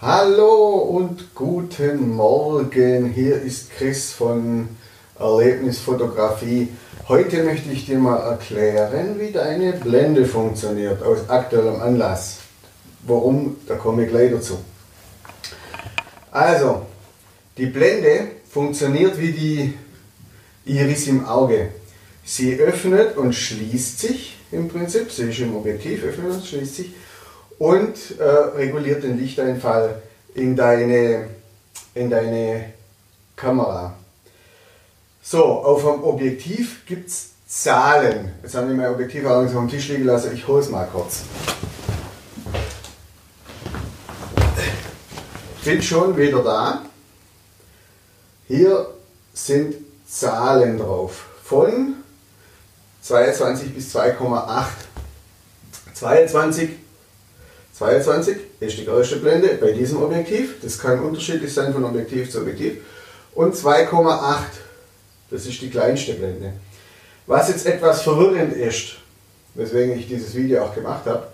Hallo 0.00 0.76
und 0.76 1.34
guten 1.34 2.14
Morgen. 2.14 3.10
Hier 3.10 3.42
ist 3.42 3.72
Chris 3.72 4.12
von 4.12 4.68
Erlebnisfotografie. 5.18 6.68
Heute 7.08 7.42
möchte 7.42 7.72
ich 7.72 7.84
dir 7.84 7.98
mal 7.98 8.18
erklären, 8.18 9.18
wie 9.18 9.32
deine 9.32 9.72
Blende 9.72 10.24
funktioniert 10.24 11.02
aus 11.02 11.28
aktuellem 11.28 11.82
Anlass. 11.82 12.36
Warum, 13.08 13.56
da 13.66 13.74
komme 13.74 14.04
ich 14.04 14.10
gleich 14.10 14.30
dazu. 14.30 14.58
Also, 16.30 16.86
die 17.56 17.66
Blende 17.66 18.28
funktioniert 18.48 19.18
wie 19.18 19.32
die 19.32 19.74
Iris 20.64 21.08
im 21.08 21.26
Auge. 21.26 21.70
Sie 22.24 22.54
öffnet 22.54 23.16
und 23.16 23.34
schließt 23.34 23.98
sich 23.98 24.36
im 24.52 24.68
Prinzip. 24.68 25.10
Sie 25.10 25.28
ist 25.28 25.40
im 25.40 25.56
Objektiv, 25.56 26.04
öffnet 26.04 26.34
und 26.34 26.46
schließt 26.46 26.76
sich 26.76 26.94
und 27.58 28.18
äh, 28.18 28.24
reguliert 28.24 29.02
den 29.02 29.18
Lichteinfall 29.18 30.02
in 30.34 30.56
deine, 30.56 31.28
in 31.94 32.10
deine 32.10 32.72
Kamera. 33.36 33.94
So, 35.22 35.44
auf 35.44 35.82
dem 35.82 36.02
Objektiv 36.04 36.86
gibt 36.86 37.08
es 37.08 37.30
Zahlen. 37.46 38.32
Jetzt 38.42 38.54
haben 38.54 38.68
wir 38.68 38.76
mein 38.76 38.92
Objektiv 38.92 39.26
allerdings 39.26 39.54
auf 39.54 39.60
dem 39.60 39.68
Tisch 39.70 39.88
liegen 39.88 40.04
lassen. 40.04 40.34
Ich 40.34 40.46
hole 40.46 40.62
es 40.62 40.70
mal 40.70 40.86
kurz. 40.86 41.22
Bin 45.64 45.82
schon 45.82 46.16
wieder 46.16 46.42
da. 46.42 46.82
Hier 48.46 48.88
sind 49.34 49.74
Zahlen 50.06 50.78
drauf. 50.78 51.26
Von 51.44 51.94
22 53.02 53.74
bis 53.74 53.94
2,8. 53.94 54.64
22 55.94 56.70
22 57.78 58.36
ist 58.58 58.78
die 58.78 58.84
größte 58.84 59.16
Blende 59.16 59.56
bei 59.60 59.70
diesem 59.70 60.02
Objektiv. 60.02 60.56
Das 60.62 60.80
kann 60.80 61.00
unterschiedlich 61.00 61.54
sein 61.54 61.72
von 61.72 61.84
Objektiv 61.84 62.28
zu 62.28 62.40
Objektiv. 62.40 62.78
Und 63.36 63.54
2,8, 63.54 64.36
das 65.30 65.46
ist 65.46 65.62
die 65.62 65.70
kleinste 65.70 66.14
Blende. 66.14 66.54
Was 67.28 67.48
jetzt 67.48 67.66
etwas 67.66 68.02
verwirrend 68.02 68.52
ist, 68.52 68.96
weswegen 69.54 69.96
ich 69.96 70.08
dieses 70.08 70.34
Video 70.34 70.64
auch 70.64 70.74
gemacht 70.74 71.06
habe, 71.06 71.28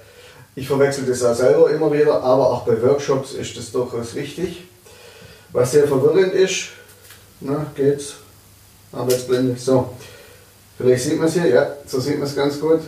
ich 0.54 0.68
verwechsel 0.68 1.06
das 1.06 1.24
auch 1.24 1.34
selber 1.34 1.70
immer 1.70 1.90
wieder, 1.90 2.22
aber 2.22 2.50
auch 2.50 2.66
bei 2.66 2.80
Workshops 2.82 3.32
ist 3.32 3.56
das 3.56 3.72
durchaus 3.72 4.14
wichtig. 4.14 4.64
Was 5.50 5.72
sehr 5.72 5.88
verwirrend 5.88 6.34
ist, 6.34 6.66
na, 7.40 7.66
geht's, 7.74 8.16
Arbeitsblende, 8.92 9.56
so, 9.58 9.94
vielleicht 10.76 11.04
sieht 11.04 11.18
man 11.18 11.28
es 11.28 11.34
hier, 11.34 11.46
ja, 11.46 11.74
so 11.86 12.00
sieht 12.00 12.18
man 12.18 12.28
es 12.28 12.36
ganz 12.36 12.60
gut. 12.60 12.80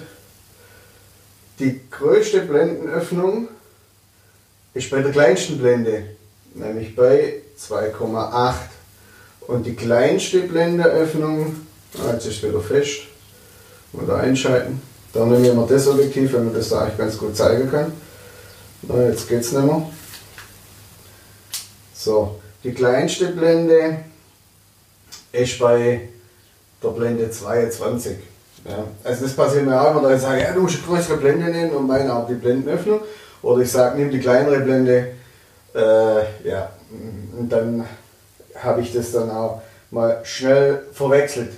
Die 1.58 1.80
größte 1.90 2.40
Blendenöffnung 2.40 3.48
ist 4.74 4.90
bei 4.90 5.00
der 5.00 5.10
kleinsten 5.10 5.58
Blende, 5.58 6.04
nämlich 6.54 6.94
bei 6.94 7.40
2,8. 7.58 8.54
Und 9.46 9.64
die 9.64 9.74
kleinste 9.74 10.40
Blendeöffnung, 10.40 11.56
ah, 11.98 12.12
jetzt 12.12 12.26
ist 12.26 12.42
wieder 12.42 12.60
fest, 12.60 13.02
oder 13.94 14.16
einschalten. 14.16 14.82
Dann 15.14 15.30
nehmen 15.30 15.56
wir 15.56 15.66
das 15.66 15.88
Objektiv, 15.88 16.34
wenn 16.34 16.46
man 16.46 16.54
das 16.54 16.68
da 16.68 16.82
eigentlich 16.82 16.98
ganz 16.98 17.16
gut 17.16 17.34
zeigen 17.34 17.70
kann. 17.70 17.92
Na, 18.82 19.08
jetzt 19.08 19.26
geht 19.26 19.40
es 19.40 19.52
nicht 19.52 19.64
mehr. 19.64 19.90
So, 21.94 22.38
die 22.62 22.74
kleinste 22.74 23.28
Blende 23.28 24.04
ist 25.32 25.58
bei 25.58 26.08
der 26.82 26.88
Blende 26.88 27.30
22. 27.30 28.16
Also 29.04 29.24
das 29.24 29.34
passiert 29.34 29.64
mir 29.64 29.80
auch 29.80 29.90
immer, 29.90 30.02
dass 30.02 30.20
ich 30.20 30.22
sage, 30.22 30.42
ja, 30.42 30.52
du 30.52 30.60
musst 30.60 30.76
eine 30.76 30.86
größere 30.86 31.16
Blende 31.18 31.46
nehmen 31.46 31.70
und 31.70 31.86
meine 31.86 32.14
auch 32.14 32.26
die 32.26 32.34
Blendenöffnung. 32.34 33.00
Oder 33.42 33.62
ich 33.62 33.70
sage, 33.70 33.98
nimm 33.98 34.10
die 34.10 34.20
kleinere 34.20 34.60
Blende. 34.60 35.12
Äh, 35.74 36.48
ja, 36.48 36.70
und 37.38 37.48
dann 37.48 37.86
habe 38.60 38.80
ich 38.80 38.92
das 38.92 39.12
dann 39.12 39.30
auch 39.30 39.62
mal 39.90 40.20
schnell 40.24 40.82
verwechselt. 40.92 41.52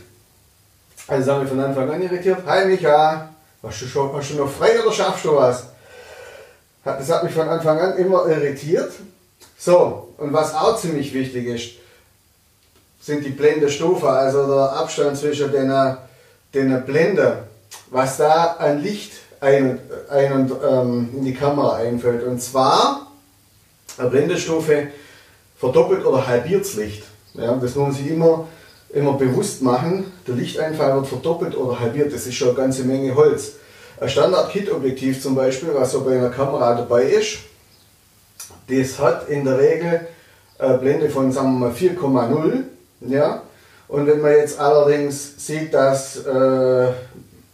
Also 1.07 1.33
haben 1.33 1.43
wir 1.43 1.49
von 1.49 1.61
Anfang 1.61 1.91
an 1.91 2.03
irritiert. 2.03 2.39
Hi 2.47 2.67
Micha, 2.67 3.31
hast 3.63 3.83
du, 3.83 3.87
schon, 3.87 4.13
hast 4.15 4.31
du 4.31 4.35
noch 4.35 4.51
frei 4.51 4.79
oder 4.83 4.93
schaffst 4.93 5.25
du 5.25 5.35
was? 5.35 5.65
Das 6.85 7.11
hat 7.11 7.25
mich 7.25 7.33
von 7.33 7.49
Anfang 7.49 7.79
an 7.79 7.97
immer 7.97 8.27
irritiert. 8.27 8.93
So, 9.57 10.15
und 10.19 10.33
was 10.33 10.55
auch 10.55 10.79
ziemlich 10.79 11.13
wichtig 11.15 11.47
ist, 11.47 11.71
sind 13.01 13.25
die 13.25 13.31
Blendestufen, 13.31 14.09
also 14.09 14.47
der 14.47 14.73
Abstand 14.73 15.17
zwischen 15.17 15.51
den 15.51 15.71
den 16.55 16.85
Blender, 16.85 17.49
was 17.91 18.17
da 18.17 18.57
an 18.59 18.83
Licht 18.83 19.13
ein, 19.41 19.79
ein 20.11 20.33
und 20.33 20.53
ähm, 20.69 21.09
in 21.15 21.25
die 21.25 21.35
Kamera 21.35 21.77
einfällt. 21.77 22.25
Und 22.25 22.41
zwar, 22.41 23.13
eine 23.97 24.11
Blendestufe 24.11 24.89
verdoppelt 25.57 26.05
oder 26.05 26.27
halbiert 26.27 26.63
das 26.63 26.75
Licht. 26.75 27.05
Ja, 27.35 27.53
das 27.55 27.75
muss 27.75 27.77
man 27.77 27.93
sich 27.93 28.09
immer, 28.09 28.47
immer 28.91 29.13
bewusst 29.15 29.63
machen. 29.63 30.13
Der 30.27 30.35
Lichteinfall 30.35 30.95
wird 30.95 31.07
verdoppelt 31.07 31.57
oder 31.57 31.79
halbiert. 31.79 32.13
Das 32.13 32.27
ist 32.27 32.35
schon 32.35 32.49
eine 32.49 32.57
ganze 32.57 32.85
Menge 32.85 33.15
Holz. 33.15 33.53
Ein 34.01 34.09
Standard-Kit-Objektiv 34.09 35.21
zum 35.21 35.35
Beispiel, 35.35 35.71
was 35.75 35.93
so 35.93 36.03
bei 36.03 36.17
einer 36.17 36.31
Kamera 36.31 36.75
dabei 36.75 37.05
ist, 37.05 37.39
das 38.69 38.99
hat 38.99 39.29
in 39.29 39.45
der 39.45 39.59
Regel 39.59 40.07
eine 40.59 40.79
Blende 40.79 41.11
von 41.11 41.33
4,0. 41.33 42.63
Ja, 43.01 43.43
und 43.89 44.07
wenn 44.07 44.21
man 44.21 44.33
jetzt 44.33 44.59
allerdings 44.59 45.35
sieht, 45.45 45.73
dass 45.73 46.19
äh, 46.19 46.93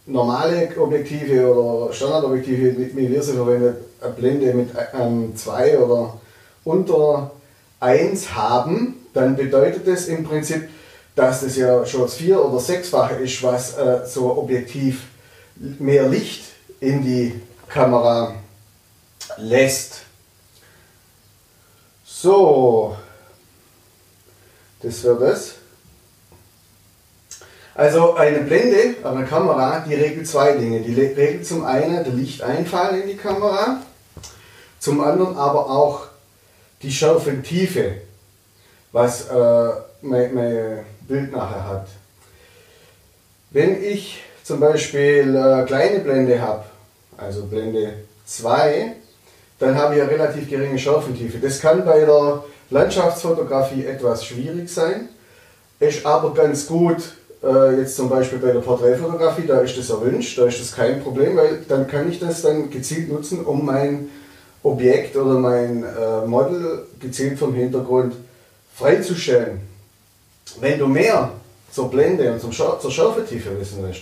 normale 0.05 0.69
Objektive 0.77 1.53
oder 1.53 1.93
Standardobjektive, 1.93 2.75
wie 2.95 3.09
wir 3.09 3.23
sie 3.23 3.33
verwenden, 3.33 3.75
eine 4.01 4.13
Blende 4.13 4.53
mit 4.53 4.69
2 5.37 5.69
ähm, 5.69 5.83
oder 5.83 6.19
unter 6.65 7.31
1 7.79 8.35
haben, 8.35 8.95
dann 9.13 9.35
bedeutet 9.35 9.87
das 9.87 10.07
im 10.07 10.25
Prinzip, 10.25 10.67
dass 11.15 11.41
das 11.41 11.55
ja 11.55 11.85
schon 11.85 12.01
das 12.01 12.15
vier- 12.15 12.43
oder 12.43 12.59
sechsfache 12.59 13.15
ist, 13.15 13.41
was 13.41 13.77
äh, 13.77 14.05
so 14.05 14.31
ein 14.31 14.37
Objektiv 14.37 15.03
mehr 15.55 16.09
Licht 16.09 16.43
in 16.81 17.01
die 17.01 17.41
Kamera 17.69 18.35
lässt. 19.37 20.01
So, 22.03 22.95
das 24.81 25.03
wäre 25.03 25.19
das. 25.19 25.55
Also 27.75 28.15
eine 28.15 28.39
Blende, 28.39 28.95
eine 29.05 29.25
Kamera, 29.25 29.83
die 29.85 29.95
regelt 29.95 30.25
zwei 30.25 30.53
Dinge. 30.53 30.79
Die 30.79 30.93
regelt 30.93 31.45
zum 31.45 31.65
einen 31.65 32.05
den 32.05 32.17
Lichteinfall 32.17 32.99
in 32.99 33.09
die 33.09 33.17
Kamera, 33.17 33.81
zum 34.79 35.01
anderen 35.01 35.35
aber 35.35 35.69
auch 35.69 36.07
die 36.81 36.91
Schärfentiefe, 36.91 37.95
was 38.93 39.27
äh, 39.27 39.69
mein, 40.01 40.33
mein, 40.33 40.85
Bild 41.01 41.33
nachher 41.33 41.67
hat. 41.67 41.87
Wenn 43.51 43.83
ich 43.83 44.23
zum 44.43 44.59
Beispiel 44.59 45.35
äh, 45.35 45.65
kleine 45.65 45.99
Blende 45.99 46.41
habe, 46.41 46.63
also 47.17 47.43
Blende 47.43 47.93
2, 48.25 48.93
dann 49.59 49.75
habe 49.75 49.95
ich 49.95 50.01
eine 50.01 50.09
relativ 50.09 50.49
geringe 50.49 50.79
Schärfentiefe. 50.79 51.37
Das 51.37 51.59
kann 51.59 51.85
bei 51.85 51.99
der 51.99 52.43
Landschaftsfotografie 52.71 53.85
etwas 53.85 54.25
schwierig 54.25 54.69
sein, 54.69 55.09
ist 55.79 56.05
aber 56.05 56.33
ganz 56.33 56.65
gut 56.65 57.03
äh, 57.45 57.79
jetzt 57.79 57.95
zum 57.95 58.09
Beispiel 58.09 58.39
bei 58.39 58.51
der 58.51 58.59
Porträtfotografie, 58.59 59.45
da 59.45 59.59
ist 59.59 59.77
das 59.77 59.89
erwünscht, 59.89 60.37
da 60.37 60.45
ist 60.45 60.59
das 60.59 60.75
kein 60.75 61.01
Problem, 61.01 61.37
weil 61.37 61.59
dann 61.67 61.87
kann 61.87 62.09
ich 62.09 62.19
das 62.19 62.41
dann 62.41 62.69
gezielt 62.69 63.11
nutzen, 63.11 63.45
um 63.45 63.65
mein 63.65 64.09
Objekt 64.63 65.15
oder 65.15 65.35
mein 65.35 65.83
äh, 65.83 66.25
Model 66.25 66.87
gezielt 66.99 67.37
vom 67.37 67.53
Hintergrund 67.53 68.15
freizustellen. 68.75 69.61
Wenn 70.59 70.79
du 70.79 70.87
mehr 70.87 71.31
zur 71.71 71.89
Blende 71.91 72.31
und 72.31 72.41
zum 72.41 72.51
Schar 72.51 72.79
zur 72.79 72.91
Schärfetiefe 72.91 73.59
wissen 73.59 73.83
willst, 73.83 74.01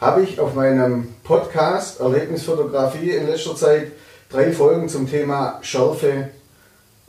habe 0.00 0.22
ich 0.22 0.38
auf 0.38 0.54
meinem 0.54 1.14
Podcast 1.22 2.00
Erlebnisfotografie 2.00 3.12
in 3.12 3.26
letzter 3.26 3.56
Zeit 3.56 3.92
drei 4.28 4.52
Folgen 4.52 4.88
zum 4.88 5.08
Thema 5.08 5.58
Schärfe 5.62 6.28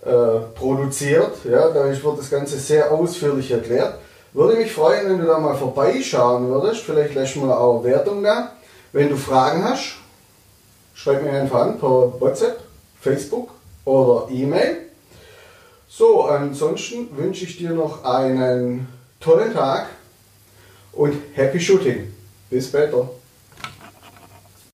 äh, 0.06 0.40
produziert. 0.56 1.34
Ja, 1.44 1.70
da 1.70 1.86
wird 1.86 2.20
das 2.20 2.30
Ganze 2.30 2.58
sehr 2.58 2.92
ausführlich 2.92 3.52
erklärt. 3.52 3.96
Würde 4.36 4.58
mich 4.58 4.74
freuen, 4.74 5.10
wenn 5.10 5.20
du 5.20 5.28
da 5.28 5.40
mal 5.40 5.56
vorbeischauen 5.56 6.50
würdest. 6.50 6.82
Vielleicht 6.82 7.16
lässt 7.16 7.38
mal 7.38 7.54
auch 7.54 7.86
Wertung 7.86 8.22
da. 8.22 8.52
Wenn 8.92 9.08
du 9.08 9.16
Fragen 9.16 9.64
hast, 9.64 9.96
schreib 10.94 11.24
mir 11.24 11.32
einfach 11.32 11.62
an 11.62 11.80
per 11.80 12.20
WhatsApp, 12.20 12.60
Facebook 13.00 13.52
oder 13.86 14.28
E-Mail. 14.30 14.90
So, 15.88 16.24
ansonsten 16.24 17.16
wünsche 17.16 17.46
ich 17.46 17.58
dir 17.58 17.70
noch 17.70 18.04
einen 18.04 18.90
tollen 19.22 19.54
Tag 19.54 19.88
und 20.92 21.16
Happy 21.34 21.62
Shooting. 21.62 22.14
Bis 22.50 22.68
später. 22.68 23.10